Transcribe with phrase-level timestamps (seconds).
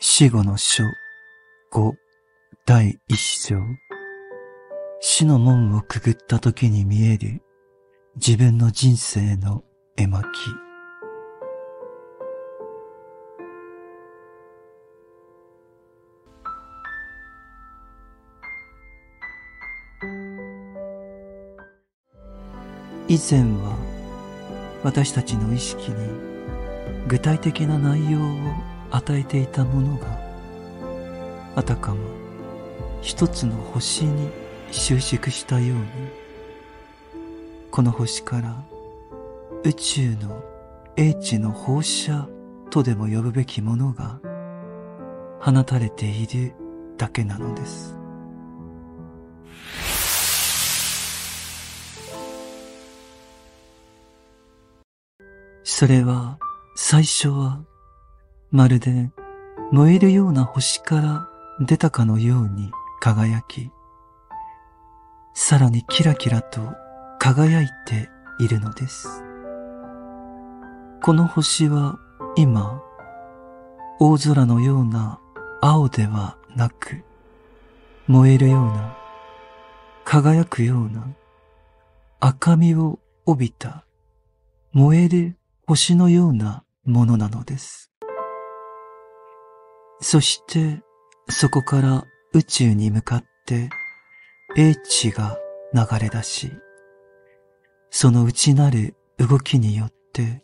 [0.00, 0.84] 死後の書
[1.72, 1.92] 5
[2.66, 3.56] 第一章。
[5.00, 7.42] 死の門をくぐった時に見える。
[8.14, 9.64] 自分の人生の
[9.96, 10.24] 絵巻。
[23.08, 23.76] 以前は
[24.84, 25.96] 私たちの意識に
[27.08, 30.06] 具体的な内容を与えていたものが
[31.56, 32.00] あたかも
[33.00, 34.30] 一つの星に
[34.70, 35.84] 収縮したように
[37.70, 38.64] この星から
[39.64, 40.42] 宇宙の
[40.96, 42.28] 英知の放射
[42.70, 44.20] とでも呼ぶべきものが
[45.40, 46.54] 放たれている
[46.96, 47.96] だけなのです。
[55.62, 56.38] それは
[56.74, 57.60] 最初は
[58.50, 59.10] まるで
[59.72, 61.28] 燃えるような星から
[61.60, 63.70] 出たかのように輝き、
[65.34, 66.60] さらにキラキラと
[67.18, 69.22] 輝いているのです。
[71.02, 71.98] この星は
[72.36, 72.82] 今、
[74.00, 75.20] 大空のような
[75.60, 77.04] 青ではなく、
[78.06, 78.96] 燃えるような、
[80.04, 81.06] 輝くような、
[82.20, 83.84] 赤みを帯びた、
[84.72, 87.87] 燃える星のようなものなのです。
[90.00, 90.80] そして
[91.28, 93.68] そこから宇宙に向かって
[94.56, 95.36] 英知が
[95.74, 96.52] 流れ出し、
[97.90, 100.42] その内なる動きによって、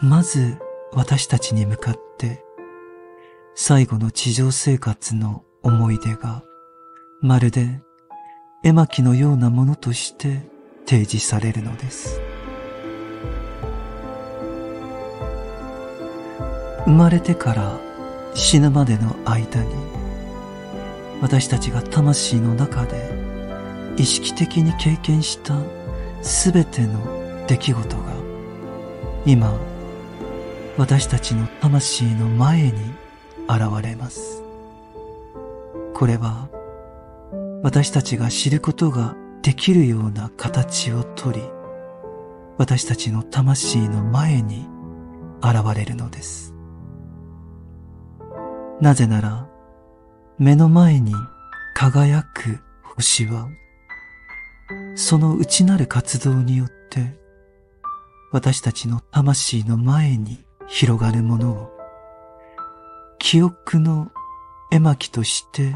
[0.00, 0.58] まず
[0.92, 2.42] 私たちに向かって
[3.54, 6.42] 最後の地上生活の思い出が
[7.20, 7.80] まるで
[8.64, 10.40] 絵巻のようなものとして
[10.86, 12.20] 提示されるのです。
[16.84, 17.87] 生まれてから
[18.34, 19.74] 死ぬまでの間に
[21.20, 23.10] 私たちが魂の中で
[23.96, 25.54] 意識的に経験した
[26.22, 28.02] すべての出来事が
[29.26, 29.58] 今
[30.76, 32.72] 私たちの魂の前に
[33.48, 34.44] 現れます。
[35.94, 36.48] これは
[37.64, 41.42] 私たちが知ることができるような形をとり
[42.56, 44.68] 私たちの魂の前に
[45.42, 46.54] 現れるのです。
[48.80, 49.48] なぜなら、
[50.38, 51.12] 目の前に
[51.74, 53.48] 輝く星は、
[54.94, 57.18] その内なる活動によって、
[58.30, 61.70] 私たちの魂の前に広がるものを、
[63.18, 64.12] 記憶の
[64.70, 65.74] 絵巻として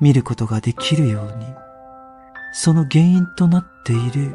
[0.00, 1.46] 見ることができるように、
[2.54, 4.34] その原因となっている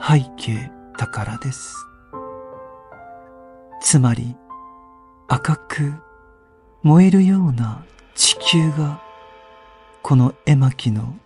[0.00, 1.74] 背景だからです。
[3.82, 4.34] つまり、
[5.28, 6.07] 赤く
[6.82, 7.84] 燃えるような
[8.14, 9.02] 地球が
[10.02, 11.18] この絵巻の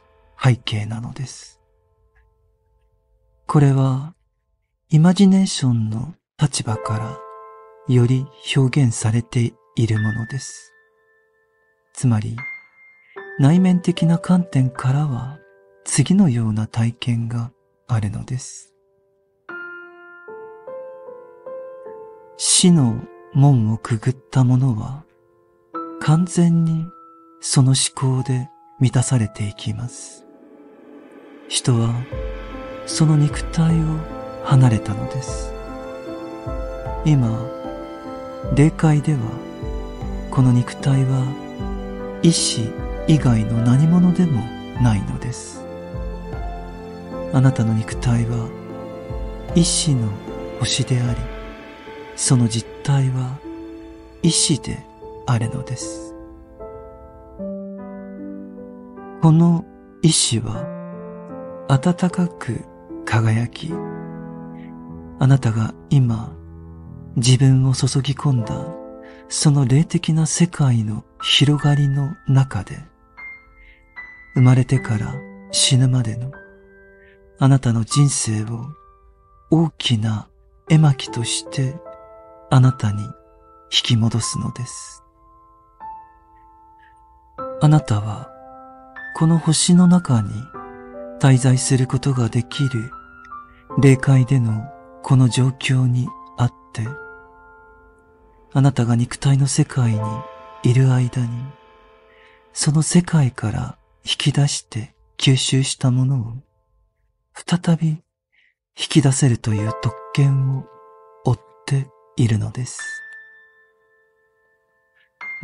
[0.42, 1.60] 背景なのです。
[3.46, 4.14] これは
[4.88, 8.26] イマジネーションの立場からより
[8.56, 10.72] 表現されているものです。
[11.92, 12.34] つまり
[13.38, 15.38] 内面的な観点からは
[15.84, 17.52] 次のような体験が
[17.88, 18.72] あるのです。
[22.38, 23.02] 死の
[23.34, 25.04] 門をくぐった者は
[26.04, 26.88] 完全に
[27.40, 30.26] その思考で満たされていきます。
[31.48, 31.94] 人は
[32.86, 33.84] その肉体を
[34.42, 35.52] 離れたのです。
[37.04, 37.30] 今、
[38.56, 39.20] 霊界では
[40.32, 41.24] この肉体は
[42.24, 42.68] 意志
[43.06, 44.42] 以外の何者でも
[44.82, 45.64] ないのです。
[47.32, 48.48] あなたの肉体は
[49.54, 50.08] 意志の
[50.58, 51.20] 星であり、
[52.16, 53.38] その実体は
[54.24, 54.91] 意志で
[55.32, 56.14] あるのです。
[59.22, 59.64] この
[60.02, 60.66] 意志は
[61.68, 62.64] 暖かく
[63.04, 63.72] 輝き、
[65.18, 66.32] あなたが今
[67.16, 68.54] 自分を注ぎ込んだ
[69.28, 72.78] その霊的な世界の広がりの中で、
[74.34, 75.14] 生まれてから
[75.50, 76.30] 死ぬまでの
[77.38, 78.66] あなたの人生を
[79.50, 80.28] 大きな
[80.68, 81.74] 絵巻として
[82.50, 83.10] あなたに引
[83.70, 85.01] き戻すのです。
[87.64, 88.28] あなたは
[89.14, 90.30] この星の中に
[91.20, 92.90] 滞在することができる
[93.80, 94.64] 霊界での
[95.04, 96.84] この状況にあって、
[98.52, 100.00] あなたが肉体の世界に
[100.64, 101.28] いる間に、
[102.52, 106.34] その世界から引き出して吸収したものを
[107.32, 108.00] 再び引
[108.74, 110.64] き出せるという特権を
[111.24, 111.86] 追って
[112.16, 112.80] いるのです。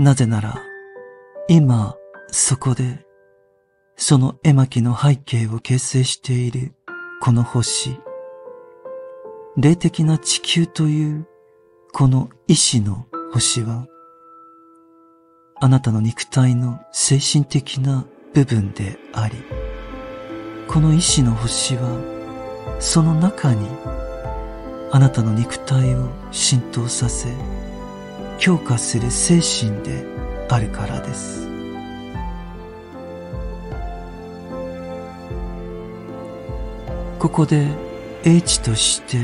[0.01, 0.61] なぜなら、
[1.47, 1.95] 今、
[2.31, 3.07] そこで、
[3.97, 6.75] その絵巻の背景を形成している
[7.21, 7.99] この星、
[9.57, 11.27] 霊的な地球という
[11.93, 13.87] この意志の星は、
[15.61, 19.35] あなたの肉体の精神的な部分であり、
[20.69, 23.67] この意志の星は、その中に、
[24.93, 27.29] あなたの肉体を浸透させ、
[28.39, 30.05] 強化する精神で
[30.51, 31.48] あるからです。
[37.19, 37.67] ここで
[38.23, 39.19] 英知として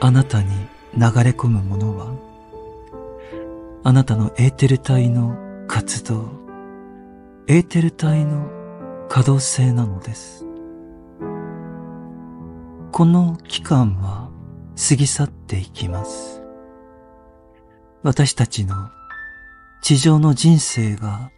[0.00, 0.48] あなたに
[0.94, 2.12] 流れ込むものは、
[3.84, 5.36] あなたのエーテル体の
[5.68, 6.28] 活動、
[7.46, 8.50] エーテル体の
[9.08, 10.44] 可動性なのです。
[12.90, 14.28] この期間は
[14.88, 16.42] 過ぎ去っていきます。
[18.02, 18.74] 私たちの
[19.82, 21.30] 地上の人生が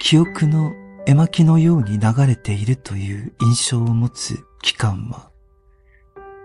[0.00, 0.72] 記憶の
[1.06, 5.30] 絵巻のように流れているという印象を持つ期間は、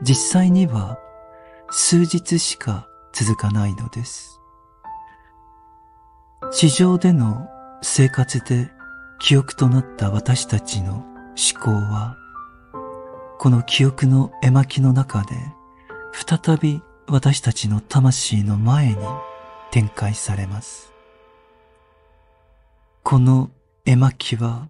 [0.02, 0.98] 実際には
[1.70, 4.40] 数日しか続かないのです。
[6.52, 7.48] 地上での
[7.82, 8.70] 生活で
[9.20, 12.18] 記憶となった私たちの思考は、
[13.40, 15.36] この記憶の絵巻の中で、
[16.12, 18.98] 再び私たちの魂の前に
[19.72, 20.94] 展開されます。
[23.04, 23.52] この
[23.86, 24.70] 絵巻は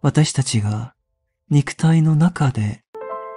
[0.00, 0.91] 私たちが
[1.52, 2.82] 肉体の中で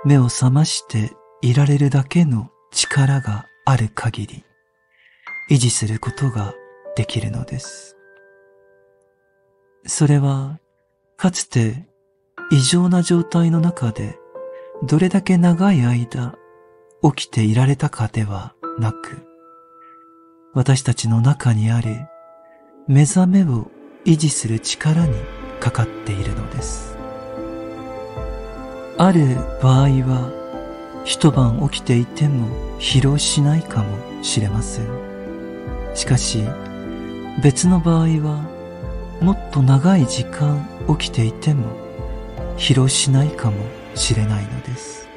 [0.05, 4.45] 目を覚ましていられるだけの力がある限り
[5.51, 6.53] 維持することが
[6.95, 7.97] できるのです。
[9.85, 10.61] それは
[11.17, 11.89] かつて
[12.51, 14.17] 異常な状態の中で
[14.83, 16.35] どれだけ長い間
[17.03, 19.27] 起きていられたかではなく、
[20.53, 22.07] 私たちの中にある
[22.87, 23.69] 目覚めを
[24.05, 25.13] 維持する力に
[25.59, 26.94] かかっているのです。
[28.97, 30.31] ある場合は
[31.03, 32.47] 一晩起きていても
[32.79, 34.85] 疲労しないかもしれません。
[35.93, 36.43] しかし
[37.43, 38.45] 別の場合は
[39.21, 41.65] もっと長い時間起きていても
[42.57, 43.57] 疲労しないかも
[43.95, 45.07] しれないのです。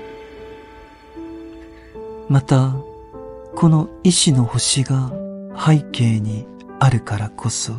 [2.28, 2.74] また、
[3.54, 5.10] この意志の星が
[5.56, 6.46] 背景に
[6.78, 7.74] あるからこそ、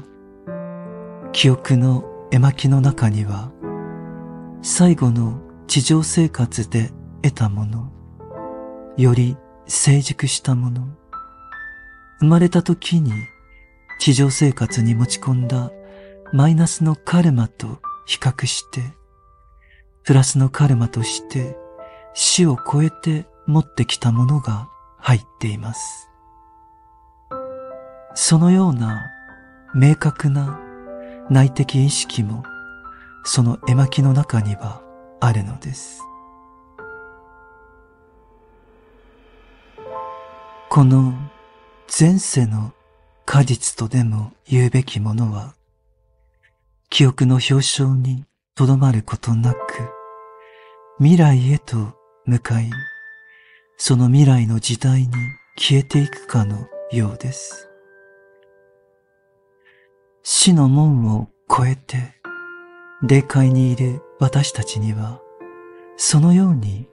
[1.32, 3.52] 記憶の絵巻の中には、
[4.62, 6.90] 最後の地上生活で
[7.22, 7.92] 得たもの、
[8.98, 9.38] より
[9.68, 10.88] 成熟したもの、
[12.20, 13.14] 生まれた時に
[14.00, 15.70] 地上生活に持ち込んだ
[16.34, 17.68] マイナスのカルマと
[18.08, 18.82] 比較して、
[20.06, 21.56] プラスのカルマとして
[22.16, 26.10] 死を超えて持ってきたものが入っています。
[28.16, 29.06] そのような
[29.76, 30.60] 明確な
[31.30, 32.44] 内的意識も
[33.24, 34.89] その絵巻の中には
[35.20, 36.02] あるのです。
[40.70, 41.14] この
[42.00, 42.74] 前世の
[43.26, 45.56] 果実とでも言うべきものは
[46.90, 48.26] 記憶の表彰に
[48.56, 49.58] とどまることなく
[51.00, 51.96] 未来へと
[52.26, 52.70] 向かい
[53.78, 55.10] その未来の時代に
[55.58, 57.70] 消えていくかのようです。
[60.24, 62.19] 死の門を越えて、
[63.02, 65.22] 霊界にいる私たちには、
[65.96, 66.90] そのように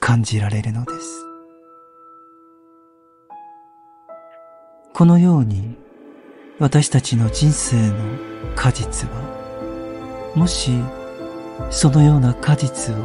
[0.00, 1.26] 感じられるのです。
[4.94, 5.76] このように、
[6.58, 7.94] 私たちの人生の
[8.54, 10.70] 果実は、もし、
[11.68, 12.98] そのような果実を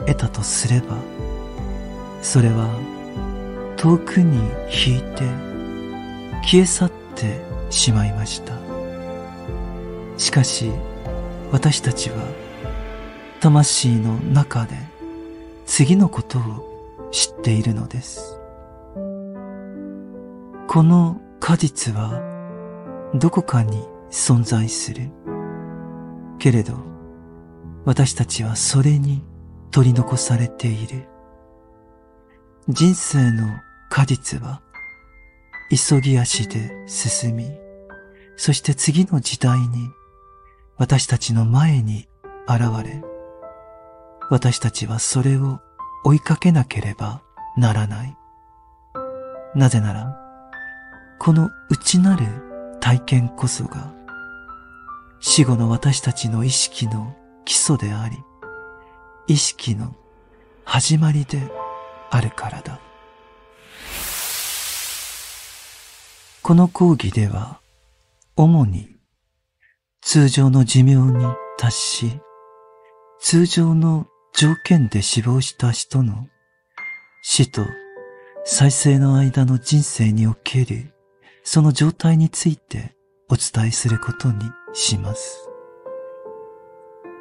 [0.00, 0.98] 得たとすれば、
[2.20, 2.68] それは
[3.78, 4.36] 遠くに
[4.68, 5.22] 引いて
[6.42, 8.52] 消え去ってしまいました。
[10.18, 10.70] しかし
[11.52, 12.16] 私たちは
[13.40, 14.76] 魂の中で
[15.66, 18.38] 次のことを知っているのです。
[20.68, 22.22] この果実は
[23.14, 25.10] どこかに存在する。
[26.38, 26.78] けれど
[27.84, 29.24] 私たちはそれに
[29.72, 31.08] 取り残されている。
[32.68, 33.48] 人生の
[33.88, 34.62] 果実は
[35.70, 37.50] 急ぎ足で進み、
[38.36, 39.88] そして次の時代に
[40.80, 42.08] 私たちの前に
[42.48, 43.02] 現れ、
[44.30, 45.60] 私たちはそれを
[46.04, 47.20] 追いかけなければ
[47.54, 48.16] ならない。
[49.54, 50.16] なぜなら、
[51.18, 52.24] この内なる
[52.80, 53.92] 体験こそが、
[55.20, 58.16] 死後の私たちの意識の基礎であり、
[59.26, 59.94] 意識の
[60.64, 61.42] 始まりで
[62.10, 62.80] あるからだ。
[66.40, 67.60] この講義では、
[68.34, 68.99] 主に
[70.02, 71.26] 通常の寿命に
[71.58, 72.20] 達し、
[73.20, 76.26] 通常の条件で死亡した人の
[77.22, 77.62] 死と
[78.44, 80.94] 再生の間の人生における
[81.44, 82.96] その状態について
[83.28, 84.40] お伝えすることに
[84.72, 85.48] します。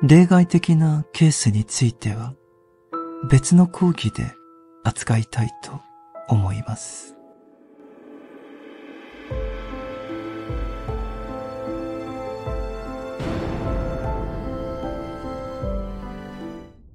[0.01, 2.33] 例外的なケースについては
[3.29, 4.23] 別の講義で
[4.85, 5.81] 扱いたいと
[6.29, 7.15] 思います。